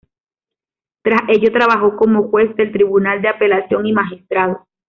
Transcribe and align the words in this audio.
Tras 1.03 1.21
ello, 1.29 1.51
trabajó 1.51 1.95
como 1.95 2.27
juez 2.31 2.55
del 2.55 2.71
tribunal 2.71 3.21
de 3.21 3.27
apelación 3.27 3.85
y 3.85 3.93
magistrado. 3.93 4.65